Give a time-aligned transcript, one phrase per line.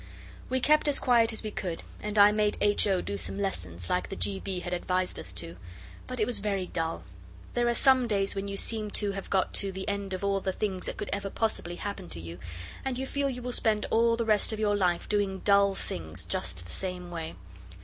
[0.49, 2.87] We kept as quiet as we could, and I made H.
[2.87, 3.01] O.
[3.01, 4.39] do some lessons, like the G.
[4.39, 4.61] B.
[4.61, 5.57] had advised us to.
[6.07, 7.03] But it was very dull.
[7.53, 10.39] There are some days when you seem to have got to the end of all
[10.41, 12.39] the things that could ever possibly happen to you,
[12.83, 16.25] and you feel you will spend all the rest of your life doing dull things
[16.25, 17.35] just the same way.